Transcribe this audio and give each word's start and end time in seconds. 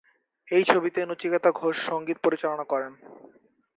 এই 0.47 0.63
ছবিতে 0.63 0.99
নচিকেতা 1.05 1.49
ঘোষ 1.51 1.75
সংগীত 1.85 2.17
পরিচালনা 2.23 2.63
করেন। 2.63 2.93